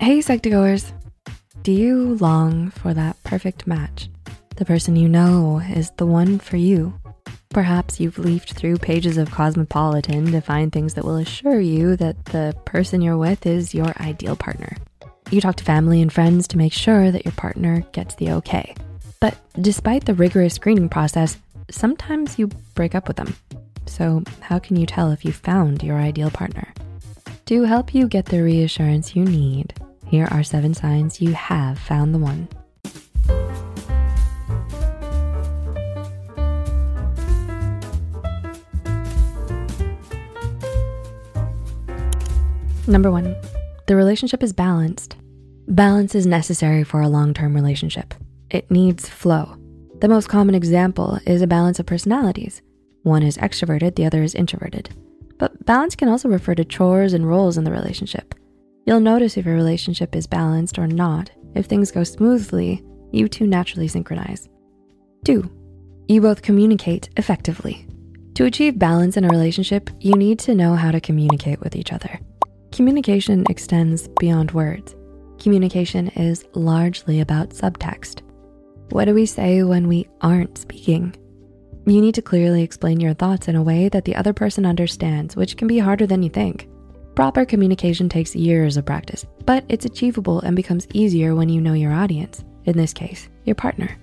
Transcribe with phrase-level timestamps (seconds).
[0.00, 0.92] Hey, Psych2Goers.
[1.62, 4.08] Do you long for that perfect match?
[4.56, 6.98] The person you know is the one for you.
[7.50, 12.24] Perhaps you've leafed through pages of Cosmopolitan to find things that will assure you that
[12.24, 14.74] the person you're with is your ideal partner.
[15.30, 18.74] You talk to family and friends to make sure that your partner gets the okay.
[19.20, 21.36] But despite the rigorous screening process,
[21.70, 23.36] sometimes you break up with them.
[23.84, 26.72] So how can you tell if you found your ideal partner?
[27.46, 29.74] To help you get the reassurance you need,
[30.10, 32.48] here are seven signs you have found the one.
[42.88, 43.36] Number one,
[43.86, 45.14] the relationship is balanced.
[45.68, 48.12] Balance is necessary for a long-term relationship.
[48.50, 49.56] It needs flow.
[50.00, 52.62] The most common example is a balance of personalities.
[53.04, 54.90] One is extroverted, the other is introverted.
[55.38, 58.29] But balance can also refer to chores and roles in the relationship.
[58.90, 61.30] You'll notice if your relationship is balanced or not.
[61.54, 64.48] If things go smoothly, you two naturally synchronize.
[65.24, 65.48] Two,
[66.08, 67.86] you both communicate effectively.
[68.34, 71.92] To achieve balance in a relationship, you need to know how to communicate with each
[71.92, 72.18] other.
[72.72, 74.96] Communication extends beyond words.
[75.38, 78.22] Communication is largely about subtext.
[78.90, 81.14] What do we say when we aren't speaking?
[81.86, 85.36] You need to clearly explain your thoughts in a way that the other person understands,
[85.36, 86.68] which can be harder than you think.
[87.20, 91.74] Proper communication takes years of practice, but it's achievable and becomes easier when you know
[91.74, 93.94] your audience, in this case, your partner.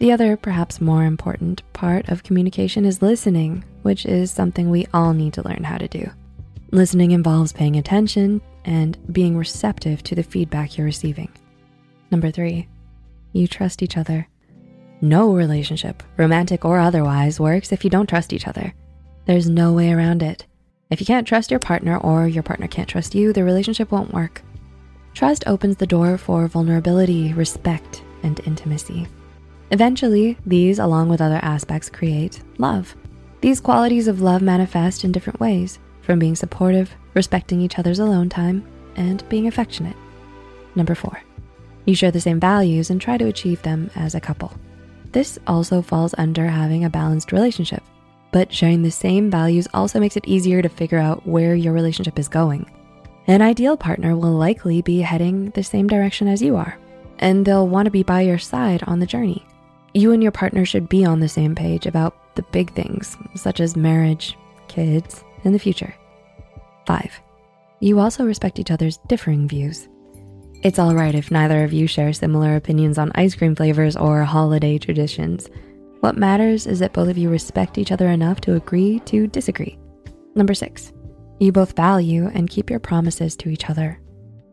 [0.00, 5.14] The other, perhaps more important part of communication is listening, which is something we all
[5.14, 6.10] need to learn how to do.
[6.72, 11.32] Listening involves paying attention and being receptive to the feedback you're receiving.
[12.10, 12.68] Number three,
[13.32, 14.28] you trust each other.
[15.00, 18.74] No relationship, romantic or otherwise, works if you don't trust each other.
[19.24, 20.44] There's no way around it.
[20.88, 24.14] If you can't trust your partner or your partner can't trust you, the relationship won't
[24.14, 24.42] work.
[25.14, 29.08] Trust opens the door for vulnerability, respect, and intimacy.
[29.72, 32.94] Eventually, these, along with other aspects, create love.
[33.40, 38.28] These qualities of love manifest in different ways, from being supportive, respecting each other's alone
[38.28, 39.96] time, and being affectionate.
[40.76, 41.20] Number four,
[41.84, 44.52] you share the same values and try to achieve them as a couple.
[45.10, 47.82] This also falls under having a balanced relationship
[48.36, 52.18] but sharing the same values also makes it easier to figure out where your relationship
[52.18, 52.70] is going.
[53.28, 56.78] An ideal partner will likely be heading the same direction as you are,
[57.18, 59.42] and they'll wanna be by your side on the journey.
[59.94, 63.58] You and your partner should be on the same page about the big things, such
[63.58, 64.36] as marriage,
[64.68, 65.94] kids, and the future.
[66.84, 67.18] Five,
[67.80, 69.88] you also respect each other's differing views.
[70.62, 74.24] It's all right if neither of you share similar opinions on ice cream flavors or
[74.24, 75.48] holiday traditions.
[76.00, 79.78] What matters is that both of you respect each other enough to agree to disagree.
[80.34, 80.92] Number six,
[81.38, 84.00] you both value and keep your promises to each other.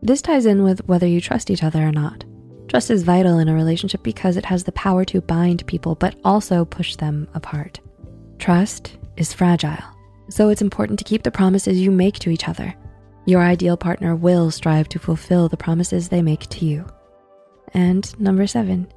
[0.02, 2.24] This ties in with whether you trust each other or not.
[2.68, 6.16] Trust is vital in a relationship because it has the power to bind people, but
[6.24, 7.80] also push them apart.
[8.38, 9.84] Trust is fragile,
[10.28, 12.74] so it's important to keep the promises you make to each other.
[13.26, 16.86] Your ideal partner will strive to fulfill the promises they make to you.
[17.72, 18.92] And number seven,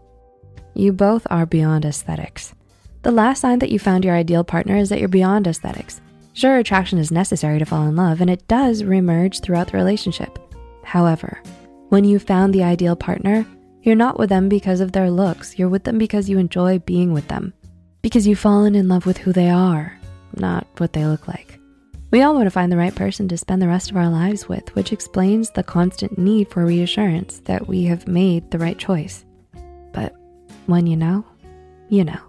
[0.77, 2.53] you both are beyond aesthetics.
[3.01, 6.01] The last sign that you found your ideal partner is that you're beyond aesthetics.
[6.33, 10.37] Sure, attraction is necessary to fall in love and it does reemerge throughout the relationship.
[10.83, 11.41] However,
[11.89, 13.45] when you found the ideal partner,
[13.81, 15.57] you're not with them because of their looks.
[15.57, 17.53] You're with them because you enjoy being with them.
[18.01, 19.97] Because you've fallen in love with who they are,
[20.35, 21.59] not what they look like.
[22.11, 24.73] We all wanna find the right person to spend the rest of our lives with,
[24.75, 29.25] which explains the constant need for reassurance that we have made the right choice.
[30.67, 31.25] When you know,
[31.87, 32.19] you know.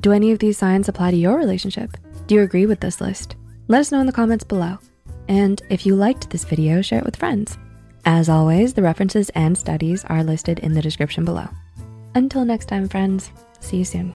[0.00, 1.96] Do any of these signs apply to your relationship?
[2.26, 3.36] Do you agree with this list?
[3.68, 4.78] Let us know in the comments below.
[5.28, 7.56] And if you liked this video, share it with friends.
[8.04, 11.48] As always, the references and studies are listed in the description below.
[12.16, 14.08] Until next time, friends, see you soon.